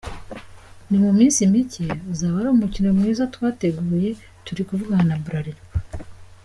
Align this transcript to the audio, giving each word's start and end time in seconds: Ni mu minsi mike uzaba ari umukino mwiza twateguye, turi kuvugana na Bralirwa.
Ni 0.89 0.97
mu 1.03 1.11
minsi 1.19 1.39
mike 1.51 1.85
uzaba 2.13 2.35
ari 2.41 2.49
umukino 2.51 2.89
mwiza 2.97 3.23
twateguye, 3.33 4.09
turi 4.45 4.61
kuvugana 4.69 5.03
na 5.09 5.15
Bralirwa. 5.23 5.75